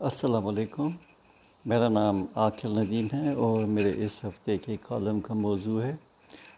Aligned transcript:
السلام 0.00 0.46
علیکم۔ 0.46 0.90
میرا 1.66 1.88
نام 1.88 2.26
عاقل 2.34 2.78
ندیم 2.78 3.06
ہے 3.12 3.32
اور 3.32 3.64
میرے 3.64 3.92
اس 3.96 4.24
ہفتے 4.24 4.58
کے 4.58 4.74
کالم 4.88 5.20
کا 5.20 5.34
موضوع 5.34 5.82
ہے، 5.82 5.96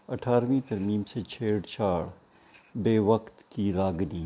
اٹھارہویں 0.07 0.69
ترمیم 0.69 1.03
سے 1.03 1.21
چھیڑ 1.21 1.59
چھاڑ، 1.59 2.03
بے 2.75 2.99
وقت 2.99 3.43
کی 3.49 3.73
راگنی۔ 3.73 4.25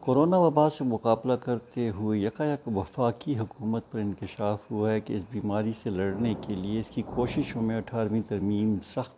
کورونا 0.00 0.38
وبا 0.38 0.70
سے 0.70 0.84
مقابلہ 0.84 1.32
کرتے 1.32 1.90
ہوئے 1.90 2.18
یکایک 2.20 2.68
وفاقی 2.68 3.38
حکومت 3.38 3.92
پر 3.92 3.98
انکشاف 3.98 4.70
ہوا 4.70 4.92
ہے 4.92 5.00
کہ 5.00 5.12
اس 5.12 5.24
بیماری 5.30 5.72
سے 5.82 5.90
لڑنے 5.90 6.34
کے 6.40 6.54
لیے 6.54 6.80
اس 6.80 6.90
کی 6.90 7.02
کوششوں 7.14 7.62
میں 7.62 7.76
اٹھارہویں 7.76 8.22
ترمیم 8.28 8.76
سخت 8.84 9.16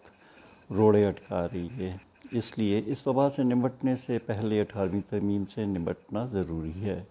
روڑے 0.72 1.06
اٹکا 1.06 1.46
رہی 1.46 1.68
ہے۔ 1.76 1.96
اس 2.32 2.58
لیے 2.58 2.82
اس 2.86 3.06
وبا 3.06 3.30
سے 3.30 3.42
نمٹنے 3.42 3.96
سے 3.96 4.18
پہلے 4.18 4.60
اٹھارہویں 4.60 5.10
ترمیم 5.10 5.44
سے 5.54 5.64
نمٹنا 5.64 6.26
ضروری 6.26 6.84
ہے۔ 6.84 7.02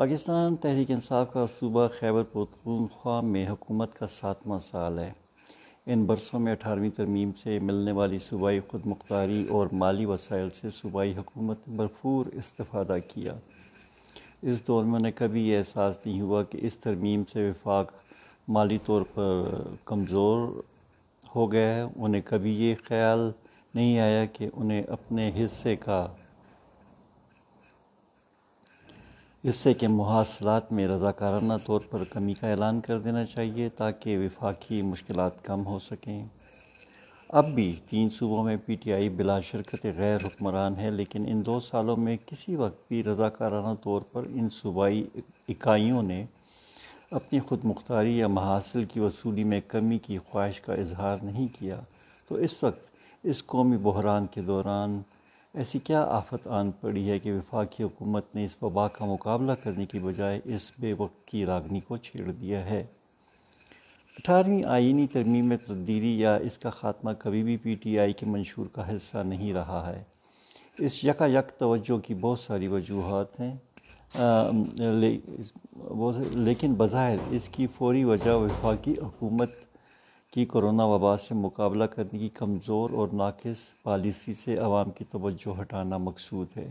پاکستان 0.00 0.56
تحریک 0.56 0.90
انصاف 0.90 1.32
کا 1.32 1.46
صوبہ 1.46 1.88
خیبر 1.88 2.22
پختونخوا 2.22 3.20
میں 3.20 3.48
حکومت 3.48 3.94
کا 3.94 4.06
ساتواں 4.06 4.58
سال 4.58 4.98
ہے۔ 4.98 5.12
ان 5.86 6.04
برسوں 6.04 6.40
میں 6.40 6.52
اٹھارہویں 6.52 6.90
ترمیم 6.90 7.32
سے 7.32 7.58
ملنے 7.58 7.92
والی 7.92 8.18
صوبائی 8.18 8.60
خود 8.68 8.86
مختاری 8.86 9.46
اور 9.50 9.66
مالی 9.72 10.06
وسائل 10.06 10.50
سے 10.50 10.70
صوبائی 10.70 11.14
حکومت 11.16 11.68
نے 11.68 11.76
بھرپور 11.76 12.26
استفادہ 12.26 12.96
کیا۔ 13.14 13.34
اس 14.42 14.66
دور 14.66 14.84
میں 14.84 14.94
انہیں 14.94 15.12
کبھی 15.14 15.48
یہ 15.48 15.58
احساس 15.58 15.98
نہیں 16.06 16.20
ہوا 16.20 16.42
کہ 16.42 16.58
اس 16.62 16.78
ترمیم 16.78 17.22
سے 17.32 17.50
وفاق 17.50 17.92
مالی 18.48 18.78
طور 18.84 19.02
پر 19.14 19.42
کمزور 19.84 20.48
ہو 21.34 21.52
گیا 21.52 21.74
ہے۔ 21.74 21.84
انہیں 21.96 22.22
کبھی 22.24 22.64
یہ 22.64 22.74
خیال 22.88 23.30
نہیں 23.74 23.98
آیا 23.98 24.24
کہ 24.24 24.48
انہیں 24.56 24.82
اپنے 24.82 25.30
حصے 25.44 25.76
کا 25.76 26.06
حصے 29.48 29.74
کے 29.74 29.88
محاصلات 29.88 30.72
میں 30.72 30.88
رضاکارانہ 30.88 31.52
طور 31.66 31.80
پر 31.90 32.04
کمی 32.04 32.32
کا 32.34 32.48
اعلان 32.48 32.80
کر 32.80 32.98
دینا 32.98 33.24
چاہیے 33.24 33.68
تاکہ 33.68 34.18
وفاقی 34.18 34.82
مشکلات 34.82 35.44
کم 35.44 35.66
ہو 35.66 35.78
سکیں۔ 35.78 36.24
اب 37.28 37.46
بھی 37.46 37.76
تین 37.90 38.08
صوبوں 38.08 38.44
میں 38.44 38.56
پی 38.66 38.74
ٹی 38.74 38.92
آئی 38.92 39.08
بلا 39.08 39.40
شرکت 39.40 39.86
غیر 39.96 40.16
حکمران 40.16 40.76
ہے، 40.76 40.90
لیکن 40.90 41.24
ان 41.28 41.46
دو 41.46 41.60
سالوں 41.60 41.96
میں 41.96 42.16
کسی 42.26 42.56
وقت 42.56 42.88
بھی 42.88 43.02
رضاکارانہ 43.04 43.74
طور 43.82 44.00
پر 44.02 44.26
ان 44.30 44.48
صوبائی 44.48 45.06
اکائیوں 45.48 46.02
نے 46.02 46.24
اپنی 47.10 47.40
خود 47.40 47.64
مختاری 47.64 48.18
یا 48.18 48.28
محاصل 48.28 48.84
کی 48.84 49.00
وصولی 49.00 49.44
میں 49.44 49.60
کمی 49.68 49.98
کی 49.98 50.18
خواہش 50.18 50.60
کا 50.60 50.74
اظہار 50.74 51.16
نہیں 51.22 51.48
کیا۔ 51.58 51.80
تو 52.28 52.34
اس 52.34 52.62
وقت 52.62 52.90
اس 53.22 53.46
قومی 53.46 53.76
بحران 53.76 54.26
کے 54.26 54.40
دوران 54.40 55.00
ایسی 55.54 55.78
کیا 55.78 56.02
آفت 56.02 56.46
آن 56.46 56.70
پڑی 56.70 57.10
ہے 57.10 57.18
کہ 57.18 57.32
وفاقی 57.32 57.82
حکومت 57.84 58.34
نے 58.34 58.44
اس 58.44 58.62
وبا 58.62 58.88
کا 58.88 59.04
مقابلہ 59.04 59.52
کرنے 59.62 59.86
کی 59.86 59.98
بجائے 59.98 60.40
اس 60.44 60.72
بے 60.78 60.92
وقت 60.98 61.28
کی 61.28 61.46
راگنی 61.46 61.80
کو 61.80 61.96
چھیڑ 61.96 62.30
دیا 62.30 62.64
ہے۔ 62.64 62.86
اٹھارہویں 64.18 64.64
آئینی 64.64 65.06
ترمیم 65.06 65.46
میں 65.46 65.56
تبدیلی 65.66 66.20
یا 66.20 66.36
اس 66.36 66.58
کا 66.58 66.70
خاتمہ 66.70 67.10
کبھی 67.18 67.42
بھی 67.42 67.56
پی 67.56 67.74
ٹی 67.74 67.98
آئی 67.98 68.12
کے 68.12 68.26
منشور 68.26 68.66
کا 68.66 68.94
حصہ 68.94 69.18
نہیں 69.18 69.52
رہا 69.52 69.92
ہے۔ 69.92 70.02
اس 70.78 71.04
یکا 71.04 71.26
یک 71.26 71.58
توجہ 71.58 71.98
کی 71.98 72.14
بہت 72.14 72.38
ساری 72.38 72.68
وجوہات 72.68 73.40
ہیں۔ 73.40 73.56
لیکن 76.32 76.74
بظاہر 76.74 77.16
اس 77.30 77.48
کی 77.48 77.66
فوری 77.66 78.04
وجہ 78.04 78.30
وفاقی 78.30 78.94
حکومت 79.02 79.50
کی 80.30 80.44
کرونا 80.44 80.84
وبا 80.84 81.16
سے 81.16 81.34
مقابلہ 81.34 81.84
کرنے 81.84 82.18
کی 82.18 82.28
کمزور 82.28 82.90
اور 82.90 83.08
ناقص 83.12 83.82
پالیسی 83.82 84.34
سے 84.34 84.56
عوام 84.56 84.90
کی 84.90 85.04
توجہ 85.10 85.60
ہٹانا 85.60 85.96
مقصود 85.96 86.46
ہے۔ 86.56 86.70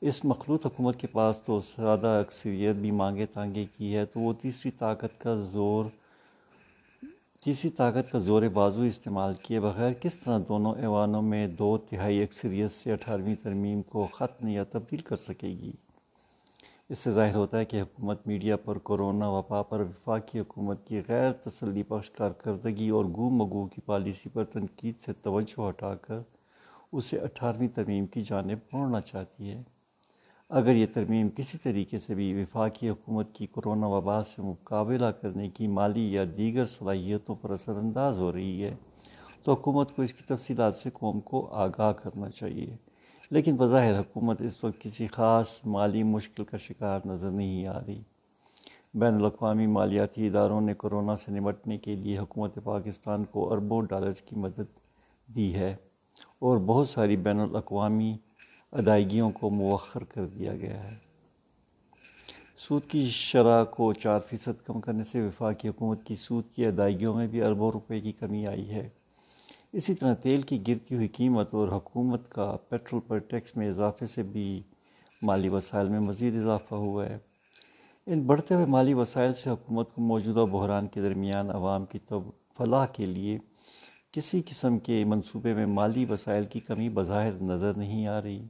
اس 0.00 0.24
مخلوط 0.24 0.66
حکومت 0.66 0.96
کے 0.96 1.06
پاس 1.06 1.40
تو 1.40 1.60
سادہ 1.60 2.06
اکثریت 2.06 2.76
بھی 2.76 2.90
مانگے 2.90 3.26
تانگے 3.26 3.64
کی 3.78 3.96
ہے، 3.96 4.04
تو 4.04 4.20
وہ 4.20 4.32
تیسری 4.32 4.70
طاقت 4.70 5.20
کا 5.20 5.34
زور، 5.34 5.84
تیسری 7.44 7.70
طاقت 7.70 8.12
کا 8.12 8.18
زور 8.18 8.42
بازو 8.42 8.82
استعمال 8.82 9.34
کیے 9.42 9.60
بغیر 9.60 9.92
کس 9.92 10.18
طرح 10.18 10.38
دونوں 10.48 10.74
ایوانوں 10.74 11.22
میں 11.22 11.46
دو 11.46 11.78
تہائی 11.78 12.22
اکثریت 12.22 12.70
سے 12.70 12.92
اٹھارہویں 12.92 13.34
ترمیم 13.42 13.82
کو 13.82 14.06
ختم 14.12 14.48
یا 14.48 14.64
تبدیل 14.64 15.00
کر 15.00 15.16
سکے 15.16 15.48
گی؟ 15.48 15.72
اس 16.92 16.98
سے 16.98 17.10
ظاہر 17.10 17.34
ہوتا 17.34 17.58
ہے 17.58 17.64
کہ 17.64 17.80
حکومت 17.80 18.26
میڈیا 18.26 18.56
پر 18.56 18.78
کورونا 18.78 19.28
وبا 19.28 19.62
پر 19.62 19.80
وفاقی 19.80 20.40
حکومت 20.40 20.86
کی 20.86 21.00
غیر 21.08 21.32
تسلی 21.32 21.82
بخش 21.88 22.10
کارکردگی 22.10 22.88
اور 22.88 23.04
گو 23.04 23.30
مگو 23.30 23.66
کی 23.66 23.80
پالیسی 23.80 24.28
پر 24.28 24.44
تنقید 24.44 25.00
سے 25.00 25.12
توجہ 25.12 25.68
ہٹا 25.68 25.94
کر 25.94 26.18
اسے 26.92 27.18
اٹھارہویں 27.18 27.68
ترمیم 27.68 28.06
کی 28.06 28.20
جانب 28.20 28.58
موڑنا 28.72 29.00
چاہتی 29.00 29.50
ہے۔ 29.50 29.62
اگر 30.48 30.74
یہ 30.74 30.86
ترمیم 30.94 31.28
کسی 31.36 31.58
طریقے 31.58 31.98
سے 31.98 32.14
بھی 32.14 32.42
وفاقی 32.42 32.88
حکومت 32.88 33.34
کی 33.34 33.46
کورونا 33.46 33.86
وبا 33.86 34.22
سے 34.22 34.42
مقابلہ 34.42 35.06
کرنے 35.06 35.50
کی 35.50 35.66
مالی 35.66 36.12
یا 36.12 36.24
دیگر 36.36 36.64
صلاحیتوں 36.64 37.34
پر 37.34 37.50
اثر 37.50 37.76
انداز 37.76 38.18
ہو 38.18 38.32
رہی 38.32 38.64
ہے، 38.64 38.74
تو 39.42 39.52
حکومت 39.52 39.96
کو 39.96 40.02
اس 40.02 40.12
کی 40.12 40.22
تفصیلات 40.26 40.74
سے 40.74 40.90
قوم 40.92 41.20
کو 41.20 41.46
آگاہ 41.46 41.92
کرنا 41.92 42.30
چاہیے۔ 42.30 42.91
لیکن 43.32 43.56
بظاہر 43.56 43.98
حکومت 43.98 44.42
اس 44.42 44.64
وقت 44.64 44.80
کسی 44.80 45.06
خاص 45.06 45.60
مالی 45.66 46.02
مشکل 46.02 46.44
کا 46.44 46.56
شکار 46.56 47.00
نظر 47.06 47.30
نہیں 47.30 47.66
آ 47.66 47.78
رہی۔ 47.86 48.02
بین 48.94 49.14
الاقوامی 49.14 49.66
مالیاتی 49.66 50.26
اداروں 50.26 50.60
نے 50.60 50.74
کرونا 50.78 51.16
سے 51.16 51.32
نمٹنے 51.32 51.78
کے 51.78 51.96
لیے 51.96 52.18
حکومت 52.18 52.58
پاکستان 52.64 53.24
کو 53.24 53.52
اربوں 53.52 53.82
ڈالرز 53.90 54.22
کی 54.22 54.36
مدد 54.36 54.78
دی 55.34 55.54
ہے 55.54 55.76
اور 56.38 56.58
بہت 56.58 56.88
ساری 56.88 57.16
بین 57.16 57.40
الاقوامی 57.40 58.16
ادائیگیوں 58.72 59.30
کو 59.30 59.50
مؤخر 59.50 60.04
کر 60.04 60.26
دیا 60.26 60.56
گیا 60.56 60.84
ہے۔ 60.84 60.96
سود 62.56 62.82
کی 62.86 63.08
شرح 63.10 63.64
کو 63.64 63.92
چار 63.92 64.18
فیصد 64.30 64.66
کم 64.66 64.80
کرنے 64.80 65.02
سے 65.02 65.22
وفاقی 65.22 65.68
حکومت 65.68 66.04
کی 66.04 66.16
سود 66.16 66.44
کی 66.54 66.66
ادائیگیوں 66.66 67.14
میں 67.14 67.26
بھی 67.26 67.42
اربوں 67.42 67.72
روپے 67.72 68.00
کی 68.00 68.12
کمی 68.12 68.46
آئی 68.46 68.70
ہے۔ 68.70 68.88
اسی 69.72 69.94
طرح 69.94 70.14
تیل 70.14 70.42
کی 70.42 70.68
گرتی 70.68 70.94
ہوئی 70.94 71.08
قیمت 71.08 71.54
اور 71.54 71.68
حکومت 71.68 72.30
کا 72.30 72.56
پیٹرول 72.68 73.00
پر 73.08 73.18
ٹیکس 73.18 73.56
میں 73.56 73.68
اضافے 73.68 74.06
سے 74.06 74.22
بھی 74.22 74.62
مالی 75.22 75.48
وسائل 75.48 75.88
میں 75.88 76.00
مزید 76.00 76.36
اضافہ 76.36 76.74
ہوا 76.74 77.06
ہے۔ 77.06 77.18
ان 78.06 78.22
بڑھتے 78.22 78.54
ہوئے 78.54 78.66
مالی 78.66 78.94
وسائل 78.94 79.34
سے 79.34 79.50
حکومت 79.50 79.94
کو 79.94 80.02
موجودہ 80.02 80.44
بحران 80.52 80.86
کے 80.86 81.00
درمیان 81.00 81.50
عوام 81.50 81.84
کی 81.84 81.98
تب 81.98 82.18
فلاح 82.58 82.86
کے 82.86 83.06
لیے 83.06 83.38
کسی 84.12 84.42
قسم 84.46 84.78
کے 84.78 85.04
منصوبے 85.04 85.54
میں 85.54 85.66
مالی 85.66 86.04
وسائل 86.10 86.44
کی 86.44 86.60
کمی 86.60 86.88
بظاہر 86.88 87.32
نظر 87.42 87.74
نہیں 87.74 88.06
آ 88.06 88.22
رہی۔ 88.22 88.48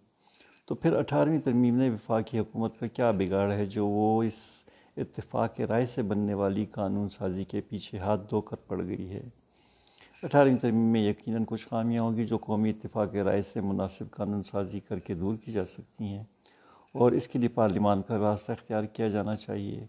تو 0.66 0.74
پھر 0.74 0.92
اٹھارہویں 0.92 1.40
ترمیم 1.40 1.76
نے 1.76 1.90
وفاقی 1.90 2.38
حکومت 2.38 2.78
کا 2.80 2.86
کیا 2.86 3.10
بگاڑ 3.10 3.52
ہے 3.52 3.64
جو 3.64 3.86
وہ 3.86 4.22
اس 4.22 4.64
اتفاق 4.96 5.60
رائے 5.60 5.86
سے 5.86 6.02
بننے 6.02 6.34
والی 6.34 6.66
قانون 6.66 7.08
سازی 7.08 7.44
کے 7.44 7.60
پیچھے 7.60 7.98
ہاتھ 7.98 8.30
دھو 8.30 8.40
کر 8.40 8.56
پڑ 8.56 8.84
گئی 8.84 9.10
ہے؟ 9.10 9.28
اٹھارہویں 10.22 10.56
ترمیم 10.56 10.92
میں 10.92 11.00
یقیناً 11.00 11.44
کچھ 11.46 11.68
خامیاں 11.68 12.02
ہوں 12.02 12.16
گی 12.16 12.26
جو 12.26 12.38
قومی 12.38 12.70
اتفاق 12.70 13.14
رائے 13.14 13.42
سے 13.42 13.60
مناسب 13.60 14.10
قانون 14.10 14.42
سازی 14.42 14.80
کر 14.80 14.98
کے 14.98 15.14
دور 15.14 15.36
کی 15.36 15.52
جا 15.52 15.64
سکتی 15.64 16.04
ہیں 16.04 16.22
اور 16.92 17.12
اس 17.12 17.28
کے 17.28 17.38
لیے 17.38 17.48
پارلیمان 17.48 18.02
کا 18.02 18.18
راستہ 18.18 18.52
اختیار 18.52 18.84
کیا 18.84 19.08
جانا 19.08 19.36
چاہیے۔ 19.36 19.86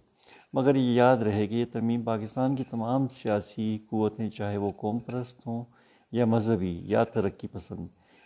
مگر 0.54 0.76
یہ 0.76 0.92
یاد 0.92 1.18
رہے 1.18 1.50
گی 1.50 1.60
یہ 1.60 1.66
ترمیم 1.66 2.02
پاکستان 2.02 2.56
کی 2.56 2.64
تمام 2.70 3.08
سیاسی 3.08 3.78
قوتیں، 3.90 4.30
چاہے 4.30 4.58
وہ 4.58 4.72
قوم 4.78 5.00
پرست 5.00 5.48
ہوں 5.48 5.64
یا 6.12 6.26
مذہبی 6.26 6.82
یا 6.84 7.04
ترقی 7.04 7.48
پسند، 7.48 7.86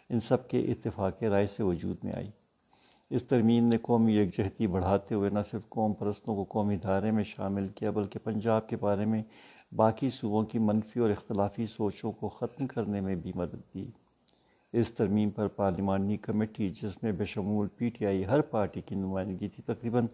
ان 0.09 0.19
سب 0.19 0.47
کے 0.47 0.59
اتفاق 0.59 1.23
رائے 1.23 1.47
سے 1.47 1.63
وجود 1.63 1.97
میں 2.03 2.13
آئی۔ 2.15 2.29
اس 3.09 3.23
ترمیم 3.23 3.67
نے 3.67 3.77
قومی 3.81 4.17
یکجہتی 4.17 4.67
بڑھاتے 4.67 5.15
ہوئے 5.15 5.29
نہ 5.29 5.39
صرف 5.41 5.69
قوم 5.69 5.93
پرستوں 5.93 6.35
کو 6.35 6.43
قومی 6.43 6.77
دھارے 6.77 7.11
میں 7.11 7.23
شامل 7.23 7.67
کیا، 7.67 7.91
بلکہ 7.91 8.19
پنجاب 8.23 8.69
کے 8.69 8.75
بارے 8.75 9.05
میں 9.05 9.23
باقی 9.71 10.09
صوبوں 10.09 10.43
کی 10.43 10.59
منفی 10.59 10.99
اور 10.99 11.09
اختلافی 11.09 11.65
سوچوں 11.65 12.11
کو 12.11 12.27
ختم 12.27 12.67
کرنے 12.67 13.01
میں 13.01 13.15
بھی 13.15 13.31
مدد 13.35 13.73
دی۔ 13.73 13.85
اس 14.73 14.93
ترمیم 14.93 15.29
پر 15.29 15.47
پارلیمانی 15.47 16.17
کمیٹی، 16.17 16.69
جس 16.69 17.03
میں 17.03 17.11
بشمول 17.11 17.67
P 17.67 17.89
T 17.89 18.05
I 18.05 18.25
Hare 18.25 18.41
party 18.41 18.81
کی 18.81 18.95
نمائندگی 18.95 19.47
تھی، 19.47 19.63
تقریباً 19.65 20.05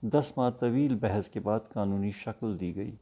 دس 0.00 0.32
ماہ 0.36 0.50
طویل 0.50 0.94
بحث 0.94 1.28
کے 1.28 1.40
بعد 1.40 1.60
قانونی 1.72 2.10
شکل 2.10 2.60
دی 2.60 2.76
گئی۔ 2.76 2.96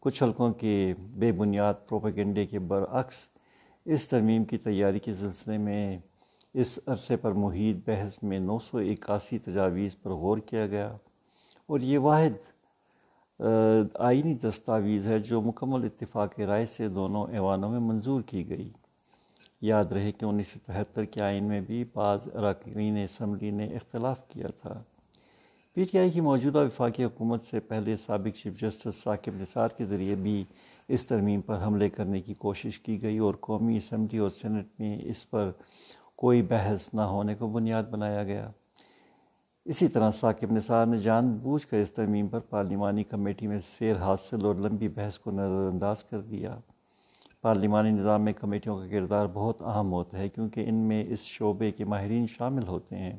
کچھ 0.00 0.22
حلقوں 0.22 0.52
کے 0.52 0.94
بے 0.98 1.32
بنیاد 1.32 1.74
پروپیگنڈے 1.88 2.46
کے 2.46 2.58
برعکس، 2.58 3.14
اس 3.84 4.08
ترمیم 4.08 4.44
کی 4.44 4.58
تیاری 4.58 4.98
کے 4.98 5.14
سلسلے 5.14 5.58
میں 5.58 5.98
اس 6.54 6.78
عرصے 6.86 7.16
پر 7.16 7.32
محیط 7.32 7.76
بحث 7.86 8.22
میں 8.22 8.38
نو 8.38 8.58
سو 8.58 8.78
اکاسی 8.78 9.38
تجاویز 9.38 10.02
پر 10.02 10.10
غور 10.10 10.38
کیا 10.38 10.66
گیا 10.66 10.96
اور 11.66 11.80
یہ 11.80 11.98
واحد 11.98 12.51
آئینی 13.94 14.34
دستاویز 14.34 15.06
ہے 15.06 15.18
جو 15.18 15.40
مکمل 15.40 15.84
اتفاق 15.84 16.40
رائے 16.40 16.66
سے 16.66 16.88
دونوں 16.88 17.26
ایوانوں 17.30 17.70
میں 17.70 17.80
منظور 17.80 18.22
کی 18.22 18.48
گئی۔ 18.48 18.68
یاد 19.60 19.84
رہے 19.84 20.12
کہ 20.12 20.24
انیس 20.24 20.48
سو 20.48 20.58
تہتر 20.66 21.04
کے 21.04 21.22
آئین 21.22 21.44
میں 21.44 21.60
بھی 21.60 21.84
بعض 21.94 22.28
اراکین 22.34 22.96
اسمبلی 23.04 23.50
نے 23.50 23.66
اختلاف 23.66 24.28
کیا 24.28 24.46
تھا۔ 24.46 24.82
پی 25.74 25.84
ٹی 25.84 25.98
آئی 25.98 26.10
کی 26.10 26.20
موجودہ 26.20 26.58
وفاقی 26.58 27.04
حکومت 27.04 27.42
سے 27.42 27.60
پہلے 27.60 27.96
سابق 27.96 28.36
چیف 28.36 28.60
جسٹس 28.60 29.02
ثاقب 29.02 29.32
نثار 29.40 29.68
کے 29.68 29.84
ذریعے 29.84 30.14
بھی 30.14 30.44
اس 30.88 31.06
ترمیم 31.06 31.40
پر 31.40 31.62
حملے 31.66 31.90
کرنے 31.90 32.20
کی 32.20 32.34
کوشش 32.34 32.78
کی 32.78 33.02
گئی 33.02 33.18
اور 33.18 33.34
قومی 33.40 33.76
اسمبلی 33.76 34.18
اور 34.18 34.30
سینٹ 34.30 34.66
میں 34.78 34.98
اس 35.02 35.30
پر 35.30 35.50
کوئی 36.16 36.42
بحث 36.42 36.94
نہ 36.94 37.00
ہونے 37.00 37.34
کو 37.34 37.46
بنیاد 37.46 37.82
بنایا 37.82 38.24
گیا۔ 38.24 38.50
اسی 39.64 39.88
طرح 39.88 40.10
ثاقب 40.10 40.52
نثار 40.52 40.86
نے 40.86 40.96
جان 40.96 41.32
بوجھ 41.32 41.66
کر 41.66 41.76
اس 41.76 41.92
ترمیم 41.92 42.28
پر 42.28 42.38
پارلیمانی 42.38 43.04
کمیٹی 43.04 43.46
میں 43.46 43.60
سیر 43.60 43.96
حاصل 43.96 44.44
اور 44.44 44.54
لمبی 44.54 44.88
بحث 44.88 45.18
کو 45.18 45.30
نظر 45.30 45.68
انداز 45.72 46.04
کر 46.04 46.20
دیا۔ 46.20 46.58
پارلیمانی 47.42 47.90
نظام 47.90 48.22
میں 48.22 48.32
کمیٹیوں 48.32 48.78
کا 48.78 48.86
کردار 48.86 49.26
بہت 49.32 49.62
اہم 49.62 49.92
ہوتا 49.92 50.18
ہے 50.18 50.28
کیونکہ 50.28 50.64
ان 50.66 50.74
میں 50.74 51.04
اس 51.08 51.18
شعبے 51.18 51.70
کے 51.70 51.84
ماہرین 51.84 52.26
شامل 52.26 52.66
ہوتے 52.68 52.96
ہیں۔ 52.96 53.18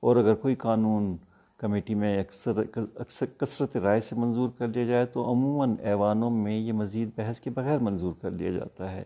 اور 0.00 0.16
اگر 0.16 0.34
کوئی 0.34 0.54
قانون 0.54 1.16
کمیٹی 1.56 1.94
میں 1.94 2.20
اکثر 2.20 2.62
اکثر 2.94 3.26
کثرت 3.26 3.76
رائے 3.76 4.00
سے 4.00 4.14
منظور 4.16 4.48
کر 4.58 4.68
لیا 4.68 4.84
جائے 4.84 5.06
تو 5.06 5.32
عموماً 5.32 5.74
ایوانوں 5.82 6.30
میں 6.30 6.56
یہ 6.56 6.72
مزید 6.72 7.08
بحث 7.16 7.40
کے 7.40 7.50
بغیر 7.50 7.78
منظور 7.78 8.12
کر 8.20 8.30
لیا 8.30 8.50
جاتا 8.50 8.92
ہے۔ 8.92 9.04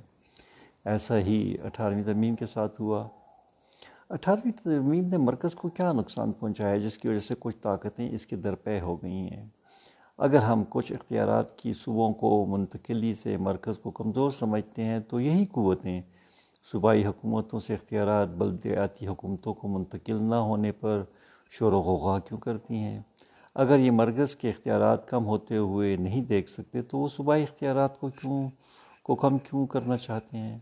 ایسا 0.85 1.19
ہی 1.19 1.57
اٹھارہویں 1.65 2.05
ترمیم 2.05 2.37
کے 2.37 2.47
ساتھ 2.47 2.81
ہوا۔ 2.81 3.09
اٹھارہویں 4.11 4.53
ترمیم 4.53 5.09
نے 5.09 5.17
مرکز 5.17 5.55
کو 5.55 5.69
کیا 5.69 5.93
نقصان 5.93 6.33
پہنچایا 6.33 6.77
جس 6.77 6.99
کی 6.99 7.09
وجہ 7.09 7.21
سے 7.21 7.35
کچھ 7.39 7.57
طاقتیں 7.57 8.09
اس 8.11 8.27
کے 8.27 8.37
درپے 8.37 8.81
ہو 8.81 9.03
گئی 9.03 9.13
ہیں؟ 9.13 9.47
اگر 10.19 10.39
ہم 10.39 10.65
کچھ 10.69 10.93
اختیارات 10.93 11.59
کی 11.59 11.73
صوبوں 11.73 12.13
کو 12.13 12.47
منتقلی 12.47 13.15
سے 13.15 13.37
مرکز 13.37 13.79
کو 13.79 13.91
کمزور 13.91 14.31
سمجھتے 14.31 14.85
ہیں 14.85 15.01
تو 15.01 15.21
یہی 15.21 15.45
قوتیں 15.47 16.01
صوبائی 16.73 17.05
حکومتوں 17.07 17.61
سے 17.61 17.75
اختیارات 17.75 18.29
بلدیاتی 18.29 19.07
حکومتوں 19.07 19.55
کو 19.55 19.69
منتقل 19.69 20.23
نہ 20.23 20.35
ہونے 20.35 20.73
پر 20.73 21.03
شور 21.51 21.73
و 21.73 21.81
غوغا 21.81 22.19
کیوں 22.19 22.41
کرتی 22.41 22.75
ہیں؟ 22.75 23.01
اگر 23.55 23.79
یہ 23.79 23.91
مرکز 23.91 24.37
کے 24.37 24.51
اختیارات 24.51 25.09
کم 25.09 25.27
ہوتے 25.27 25.57
ہوئے 25.57 25.97
نہیں 25.97 26.23
دیکھ 26.23 26.51
سکتے 26.51 26.83
تو 26.83 26.99
وہ 26.99 27.09
صوبائی 27.09 27.43
اختیارات 27.43 28.01
کو 28.01 28.09
کیوں 28.09 28.49
کو 29.03 29.15
کم 29.15 29.39
کیوں 29.39 29.67
کرنا 29.67 29.97
چاہتے 29.97 30.37
ہیں؟ 30.37 30.59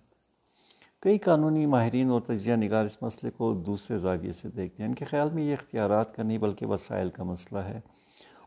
کئی 1.06 1.18
قانونی 1.18 1.66
ماہرین 1.66 2.10
اور 2.10 2.20
تجزیہ 2.20 2.54
نگار 2.54 2.84
اس 2.84 3.02
مسئلے 3.02 3.30
کو 3.30 3.54
دوسرے 3.54 3.98
زاویے 3.98 4.32
سے 4.32 4.48
دیکھتے 4.48 4.82
ہیں۔ 4.82 4.90
ان 4.90 4.94
کے 4.94 5.04
خیال 5.04 5.30
میں 5.30 5.42
یہ 5.42 5.52
اختیارات 5.52 6.16
کا 6.16 6.22
نہیں 6.22 6.38
بلکہ 6.38 6.66
وسائل 6.66 7.10
کا 7.10 7.22
مسئلہ 7.22 7.58
ہے۔ 7.58 7.80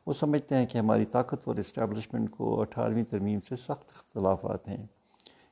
وہ 0.08 0.14
سمجھتے 0.14 0.56
ہیں 0.56 0.66
کہ 0.66 0.78
ہماری 0.78 1.06
طاقت 1.06 1.48
اور 1.48 1.56
اسٹیبلشمنٹ 1.56 2.32
کو 2.32 2.62
اٹھارہویں 2.62 3.04
ترمیم 3.04 3.40
سے 3.50 3.56
سخت 3.56 3.92
اختلافات 3.96 4.68
ہیں۔ 4.68 4.86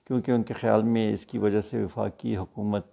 کیونکہ 0.07 0.31
ان 0.31 0.43
کے 0.43 0.53
خیال 0.53 0.83
میں 0.83 1.13
اس 1.13 1.25
کی 1.25 1.37
وجہ 1.37 1.61
سے 1.61 1.83
وفاقی 1.83 2.37
حکومت 2.37 2.85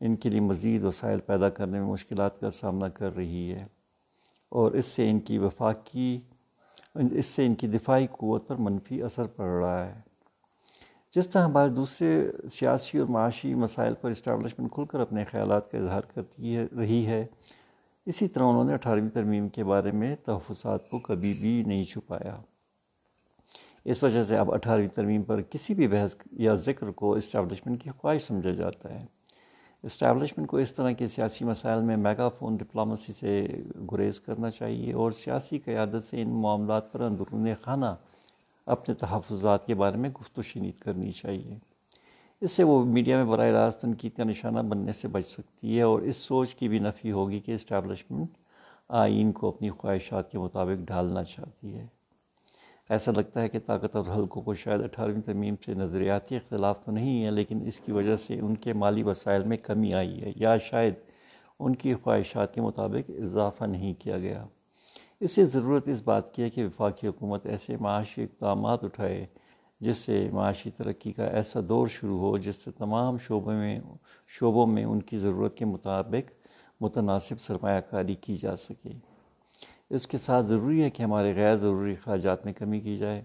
ان 0.00 0.16
کے 0.16 0.28
لیے 0.28 0.40
مزید 0.40 0.84
وسائل 0.84 1.20
پیدا 1.20 1.48
کرنے 1.48 1.80
میں 1.80 1.88
مشکلات 1.88 2.40
کا 2.40 2.50
سامنا 2.50 2.88
کر 2.88 3.16
رہی 3.16 3.52
ہے۔ 3.52 3.66
اور 4.48 4.72
اس 4.72 4.86
سے 4.86 5.10
ان 5.10 5.20
کی 5.20 5.38
وفاقی، 5.38 6.18
اس 6.94 7.26
سے 7.26 7.46
ان 7.46 7.54
کی 7.54 7.66
دفاعی 7.66 8.06
قوت 8.10 8.48
پر 8.48 8.56
منفی 8.56 9.02
اثر 9.02 9.26
پڑ 9.26 9.46
رہا 9.46 9.86
ہے۔ 9.86 10.11
جس 11.16 11.28
طرح 11.28 11.44
ہمارے 11.44 11.68
دوسرے 11.68 12.30
سیاسی 12.50 12.98
اور 12.98 13.06
معاشی 13.06 13.54
مسائل 13.54 13.94
پر 13.94 14.10
اسٹیبلشمنٹ 14.10 14.72
کھل 14.72 14.84
کر 14.84 15.00
اپنے 15.00 15.24
خیالات 15.24 15.70
کا 15.70 15.78
اظہار 15.78 16.00
کرتی 16.00 16.56
ہے، 16.56 16.66
رہی 16.78 17.06
ہے، 17.06 17.26
اسی 18.06 18.28
طرح 18.28 18.44
انہوں 18.44 18.64
نے 18.64 18.74
اٹھارہویں 18.74 19.10
ترمیم 19.10 19.48
کے 19.48 19.64
بارے 19.64 19.90
میں 19.90 20.16
تحفظات 20.16 20.90
کو 20.90 20.98
کبھی 20.98 21.34
بھی 21.34 21.62
نہیں 21.66 21.84
چھپایا۔ 21.84 22.40
اس 23.84 24.02
وجہ 24.02 24.24
سے 24.24 24.38
اب 24.38 24.52
اٹھارہویں 24.52 24.88
ترمیم 24.88 25.22
پر 25.22 25.42
کسی 25.42 25.74
بھی 25.74 25.88
بحث 25.88 26.14
یا 26.32 26.54
ذکر 26.54 26.90
کو 26.90 27.12
اسٹیبلشمنٹ 27.12 27.82
کی 27.82 27.90
خواہش 27.90 28.22
سمجھا 28.22 28.50
جاتا 28.50 29.00
ہے۔ 29.00 29.04
اسٹیبلشمنٹ 29.82 30.46
کو 30.46 30.56
اس 30.56 30.74
طرح 30.74 30.90
کے 30.90 31.06
سیاسی 31.06 31.44
مسائل 31.44 31.82
میں 31.82 31.96
میگا 31.96 32.28
فون 32.28 32.56
ڈپلومسی 32.56 33.12
سے 33.12 33.48
گریز 33.92 34.20
کرنا 34.20 34.50
چاہیے 34.50 34.92
اور 34.92 35.12
سیاسی 35.12 35.58
قیادت 35.58 36.04
سے 36.04 36.22
ان 36.22 36.30
معاملات 36.30 36.92
پر 36.92 37.00
اندرون 37.00 37.48
خانہ 37.62 37.94
اپنے 38.66 38.94
تحفظات 38.94 39.66
کے 39.66 39.74
بارے 39.74 39.96
میں 39.96 40.10
گفت 40.10 40.38
و 40.38 40.42
شنید 40.42 40.78
کرنی 40.78 41.12
چاہیے۔ 41.12 41.58
اس 42.40 42.52
سے 42.52 42.62
وہ 42.62 42.84
میڈیا 42.84 43.16
میں 43.16 43.24
براہ 43.24 43.46
راست 43.46 43.80
تنقید 43.80 44.16
کا 44.16 44.24
نشانہ 44.24 44.60
بننے 44.60 44.92
سے 44.92 45.08
بچ 45.08 45.26
سکتی 45.26 45.76
ہے 45.76 45.82
اور 45.82 46.02
اس 46.02 46.16
سوچ 46.16 46.54
کی 46.54 46.68
بھی 46.68 46.78
نفی 46.78 47.12
ہوگی 47.12 47.40
کہ 47.40 47.54
اسٹیبلشمنٹ 47.54 48.28
آئین 48.88 49.32
کو 49.32 49.48
اپنی 49.48 49.70
خواہشات 49.70 50.30
کے 50.30 50.38
مطابق 50.38 50.86
ڈھالنا 50.86 51.24
چاہتی 51.24 51.74
ہے۔ 51.74 51.86
ایسا 52.88 53.12
لگتا 53.16 53.42
ہے 53.42 53.48
کہ 53.48 53.58
طاقت 53.58 53.96
اور 53.96 54.04
حلقوں 54.16 54.42
کو 54.42 54.54
شاید 54.54 54.82
اٹھارہویں 54.82 55.20
ترمیم 55.20 55.54
سے 55.64 55.74
نظریاتی 55.74 56.36
اختلاف 56.36 56.84
تو 56.84 56.92
نہیں 56.92 57.24
ہے، 57.24 57.30
لیکن 57.30 57.66
اس 57.66 57.80
کی 57.80 57.92
وجہ 57.92 58.16
سے 58.16 58.40
ان 58.40 58.54
کے 58.54 58.72
مالی 58.72 59.02
وسائل 59.02 59.44
میں 59.44 59.56
کمی 59.56 59.94
آئی 59.94 60.22
ہے 60.22 60.32
یا 60.36 60.56
شاید 60.56 60.94
ان 61.58 61.76
کی 61.76 61.94
خواہشات 61.94 62.54
کے 62.54 62.60
مطابق 62.60 63.10
اضافہ 63.24 63.64
نہیں 63.64 63.94
کیا 63.98 64.18
گیا۔ 64.18 64.46
اس 65.22 65.32
سے 65.32 65.44
ضرورت 65.44 65.88
اس 65.88 66.02
بات 66.04 66.34
کی 66.34 66.42
ہے 66.42 66.50
کہ 66.50 66.66
وفاقی 66.66 67.06
حکومت 67.06 67.46
ایسے 67.46 67.76
معاشی 67.80 68.22
اقدامات 68.22 68.84
اٹھائے 68.84 69.26
جس 69.80 69.96
سے 69.96 70.28
معاشی 70.32 70.70
ترقی 70.70 71.12
کا 71.12 71.24
ایسا 71.24 71.60
دور 71.68 71.86
شروع 71.86 72.18
ہو، 72.18 72.38
جس 72.38 72.56
سے 72.56 72.70
تمام 72.70 73.18
شعبوں 73.18 73.52
میں 73.52 73.76
شعبوں 74.28 74.66
میں 74.66 74.84
ان 74.84 75.00
کی 75.00 75.16
ضرورت 75.16 75.56
کے 75.56 75.64
مطابق 75.64 76.30
متناسب 76.80 77.40
سرمایہ 77.40 77.80
کاری 77.80 78.14
کی 78.14 78.36
جا 78.36 78.56
سکے۔ 78.56 78.90
اس 79.90 80.06
کے 80.06 80.18
ساتھ 80.18 80.46
ضروری 80.46 80.82
ہے 80.82 80.90
کہ 80.90 81.02
ہمارے 81.02 81.34
غیر 81.34 81.56
ضروری 81.56 81.92
اخراجات 81.92 82.44
میں 82.44 82.52
کمی 82.52 82.80
کی 82.80 82.96
جائے۔ 82.96 83.22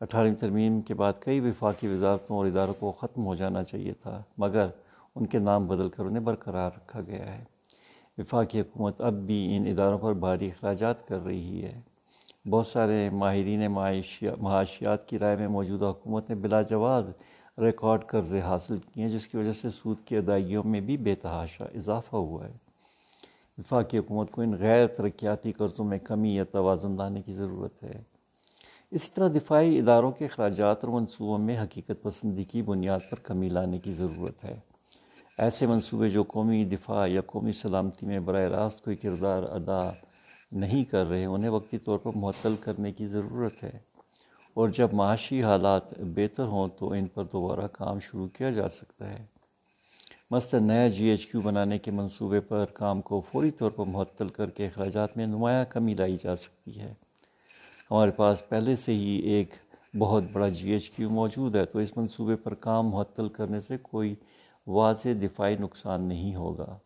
اٹھارہویں 0.00 0.34
ترمیم 0.34 0.80
کے 0.80 0.94
بعد 0.94 1.12
کئی 1.20 1.40
وفاقی 1.40 1.88
وزارتوں 1.88 2.36
اور 2.36 2.46
اداروں 2.46 2.74
کو 2.78 2.92
ختم 2.92 3.26
ہو 3.26 3.34
جانا 3.34 3.64
چاہیے 3.64 3.92
تھا، 3.92 4.22
مگر 4.38 4.66
ان 5.14 5.26
کے 5.26 5.38
نام 5.38 5.66
بدل 5.66 5.88
کر 5.88 6.04
انہیں 6.04 6.24
برقرار 6.24 6.70
رکھا 6.76 7.00
گیا 7.00 7.38
ہے۔ 7.38 7.51
وفاقی 8.22 8.60
حکومت 8.60 9.00
اب 9.00 9.14
بھی 9.14 9.56
ان 9.56 9.66
اداروں 9.66 9.98
پر 9.98 10.12
بھاری 10.12 10.46
اخراجات 10.46 11.08
کر 11.08 11.24
رہی 11.24 11.64
ہے۔ 11.64 11.80
بہت 12.50 12.66
سارے 12.66 13.10
ماہرین 13.12 13.66
معاشیات 14.40 15.08
کی 15.08 15.18
رائے 15.18 15.36
میں 15.36 15.48
موجودہ 15.48 15.84
حکومت 15.84 16.28
نے 16.28 16.34
بلا 16.34 16.62
جواز 16.62 17.10
ریکارڈ 17.58 18.06
قرضے 18.06 18.40
حاصل 18.40 18.76
کیے 18.76 19.04
ہیں 19.04 19.10
جس 19.10 19.28
کی 19.28 19.36
وجہ 19.36 19.52
سے 19.52 19.70
سود 19.70 19.96
کی 20.04 20.16
ادائیگیوں 20.16 20.62
میں 20.64 20.80
بھی 20.80 20.96
بے 20.96 21.14
تحاشا 21.14 21.64
اضافہ 21.64 22.16
ہوا 22.16 22.44
ہے۔ 22.44 22.52
وفاقی 23.58 23.98
حکومت 23.98 24.30
کو 24.30 24.42
ان 24.42 24.54
غیر 24.58 24.86
ترقیاتی 24.86 25.52
قرضوں 25.52 25.84
میں 25.84 25.98
کمی 25.98 26.34
یا 26.34 26.44
توازن 26.44 26.96
لانے 26.96 27.22
کی 27.22 27.32
ضرورت 27.32 27.84
ہے۔ 27.84 28.02
اسی 28.90 29.10
طرح 29.14 29.28
دفاعی 29.28 29.78
اداروں 29.78 30.12
کے 30.12 30.24
اخراجات 30.24 30.84
اور 30.84 31.00
منصوبوں 31.00 31.38
میں 31.38 31.58
حقیقت 31.62 32.02
پسندی 32.02 32.44
کی 32.44 32.62
بنیاد 32.62 33.00
پر 33.10 33.18
کمی 33.18 33.48
لانے 33.48 33.78
کی 33.78 33.92
ضرورت 33.92 34.44
ہے۔ 34.44 34.71
ایسے 35.42 35.66
منصوبے 35.66 36.08
جو 36.08 36.22
قومی 36.22 36.64
دفاع 36.64 37.06
یا 37.06 37.20
قومی 37.20 37.52
سلامتی 37.52 38.06
میں 38.06 38.18
براہ 38.18 38.48
راست 38.48 38.84
کوئی 38.84 38.96
کردار 38.96 39.42
ادا 39.42 39.90
نہیں 40.52 40.84
کر 40.84 41.06
رہے 41.06 41.24
انہیں 41.24 41.50
وقتی 41.50 41.78
طور 41.78 41.98
پر 41.98 42.10
معطل 42.14 42.54
کرنے 42.60 42.92
کی 42.92 43.06
ضرورت 43.06 43.64
ہے۔ 43.64 43.78
اور 44.54 44.68
جب 44.68 44.88
معاشی 44.92 45.42
حالات 45.42 45.98
بہتر 45.98 46.44
ہوں 46.44 46.68
تو 46.78 46.92
ان 46.92 47.06
پر 47.06 47.24
دوبارہ 47.24 47.66
کام 47.66 47.98
شروع 47.98 48.28
کیا 48.28 48.50
جا 48.50 48.68
سکتا 48.68 49.10
ہے۔ 49.10 49.24
مثلا 50.30 50.60
نیا 50.60 50.88
جی 50.88 51.04
ایچ 51.06 51.26
کیو 51.26 51.40
بنانے 51.40 51.78
کے 51.78 51.90
منصوبے 51.90 52.40
پر 52.40 52.64
کام 52.64 53.00
کو 53.00 53.20
فوری 53.20 53.50
طور 53.50 53.70
پر 53.70 53.84
معطل 53.84 54.28
کر 54.28 54.50
کے 54.50 54.66
اخراجات 54.66 55.16
میں 55.16 55.26
نمایاں 55.26 55.64
کمی 55.68 55.94
لائی 55.94 56.16
جا 56.24 56.36
سکتی 56.36 56.80
ہے۔ 56.80 56.94
ہمارے 57.90 58.10
پاس 58.10 58.48
پہلے 58.48 58.76
سے 58.76 58.92
ہی 58.92 59.16
ایک 59.16 59.50
بہت 59.98 60.24
بڑا 60.32 60.48
جی 60.48 60.72
ایچ 60.72 60.90
کیو 60.90 61.10
موجود 61.10 61.56
ہے، 61.56 61.64
تو 61.64 61.78
اس 61.78 61.96
منصوبے 61.96 62.36
پر 62.36 62.54
کام 62.54 62.88
معطل 62.88 63.28
کرنے 63.28 63.60
سے 63.60 63.76
کوئی 63.82 64.14
واضح 64.66 65.08
دفاعی 65.22 65.56
نقصان 65.56 66.02
نہیں 66.02 66.36
ہوگا۔ 66.36 66.78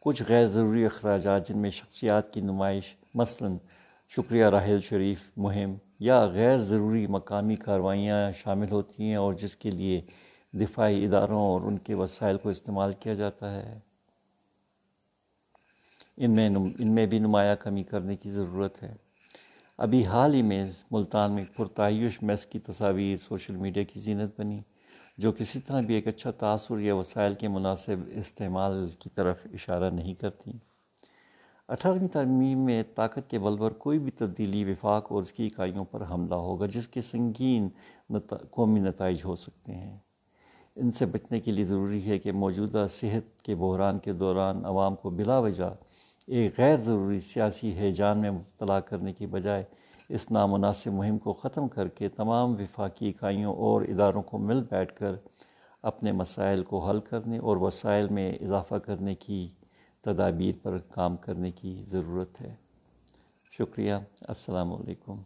کچھ 0.00 0.22
غیر 0.28 0.46
ضروری 0.46 0.84
اخراجات 0.84 1.48
جن 1.48 1.58
میں 1.58 1.70
شخصیات 1.70 2.32
کی 2.32 2.40
نمائش، 2.40 2.96
مثلا 3.14 3.48
شکریہ 4.08 4.44
راحل 4.44 4.80
شریف 4.80 5.20
مہم 5.36 5.74
یا 6.00 6.24
غیر 6.24 6.58
ضروری 6.58 7.06
مقامی 7.06 7.56
کاروائیاں 7.56 8.32
شامل 8.32 8.70
ہوتی 8.70 9.02
ہیں 9.02 9.16
اور 9.16 9.34
جس 9.34 9.56
کے 9.56 9.70
لیے 9.70 10.00
دفاعی 10.52 11.04
اداروں 11.04 11.40
اور 11.40 11.60
ان 11.60 11.78
کے 11.78 11.94
وسائل 11.94 12.36
کو 12.38 12.48
استعمال 12.48 12.92
کیا 12.92 13.14
جاتا 13.14 13.54
ہے۔ 13.54 13.78
ان 16.16 16.30
میں 16.30 16.48
ان 16.78 16.94
میں 16.94 17.06
بھی 17.06 17.18
نمایاں 17.18 17.56
کمی 17.56 17.82
کرنے 17.82 18.16
کی 18.16 18.30
ضرورت 18.30 18.82
ہے۔ 18.82 18.94
ابھی 19.78 20.04
حال 20.04 20.34
ہی 20.34 20.42
میں 20.42 20.70
ملتان 20.90 21.32
میں 21.32 21.44
پرتعیش 21.56 22.22
میس 22.22 22.46
کی 22.46 22.58
تصاویر 22.58 23.16
سوشل 23.16 23.56
میڈیا 23.56 23.82
کی 23.82 24.00
زینت 24.00 24.40
بنی۔ 24.40 24.60
جو 25.18 25.32
کسی 25.32 25.60
طرح 25.60 25.80
بھی 25.80 25.94
ایک 25.94 26.08
اچھا 26.08 26.30
تاثر 26.30 26.78
یا 26.78 26.94
وسائل 26.94 27.34
کے 27.34 27.48
مناسب 27.48 27.96
استعمال 28.14 28.88
کی 28.98 29.10
طرف 29.14 29.38
اشارہ 29.52 29.90
نہیں 29.90 30.14
کرتی۔ 30.14 30.50
اٹھارہویں 31.68 32.08
ترمیم 32.08 32.58
میں 32.58 32.82
طاقت 32.94 33.30
کے 33.30 33.38
بل 33.38 33.56
پر 33.56 33.72
کوئی 33.72 33.98
بھی 33.98 34.10
تبدیلی، 34.10 34.64
وفاق 34.64 35.12
اور 35.12 35.22
اس 35.22 35.32
کی 35.32 35.46
اکائیوں 35.46 35.84
پر 35.84 36.02
حملہ 36.10 36.34
ہوگا، 36.34 36.66
جس 36.66 36.88
کے 36.88 37.00
سنگین 37.00 37.68
قومی 38.50 38.80
نتائج 38.80 39.20
ہو 39.24 39.34
سکتے 39.36 39.72
ہیں۔ 39.72 39.98
ان 40.76 40.90
سے 40.90 41.06
بچنے 41.06 41.40
کے 41.40 41.52
لیے 41.52 41.64
ضروری 41.64 42.10
ہے 42.10 42.18
کہ 42.18 42.32
موجودہ 42.32 42.86
صحت 42.90 43.42
کے 43.42 43.54
بحران 43.54 43.98
کے 43.98 44.12
دوران 44.12 44.64
عوام 44.64 44.96
کو 44.96 45.10
بلا 45.10 45.38
وجہ 45.38 45.74
ایک 46.26 46.58
غیر 46.58 46.76
ضروری 46.76 47.18
سیاسی 47.18 47.72
حیجان 47.80 48.18
میں 48.18 48.30
مبتلا 48.30 48.80
کرنے 48.80 49.12
کی 49.12 49.26
بجائے 49.26 49.64
اس 50.08 50.30
نامناسب 50.30 50.92
مہم 50.92 51.18
کو 51.18 51.32
ختم 51.32 51.68
کر 51.68 51.88
کے 51.88 52.08
تمام 52.08 52.52
وفاقی 52.52 53.08
اکائیوں 53.08 53.54
اور 53.54 53.82
اداروں 53.82 54.22
کو 54.22 54.38
مل 54.38 54.62
بیٹھ 54.70 54.94
کر 54.94 55.12
اپنے 55.82 56.12
مسائل 56.12 56.62
کو 56.62 56.88
حل 56.88 57.00
کرنے 57.00 57.38
اور 57.38 57.56
وسائل 57.56 58.08
میں 58.08 58.32
اضافہ 58.32 58.74
کرنے 58.74 59.14
کی 59.14 59.48
تدابیر 60.00 60.54
پر 60.62 60.78
کام 60.78 61.16
کرنے 61.16 61.50
کی 61.50 61.82
ضرورت 61.86 62.40
ہے۔ 62.40 62.54
شکریہ۔ 63.50 63.94
السلام 64.20 64.72
علیکم۔ 64.72 65.22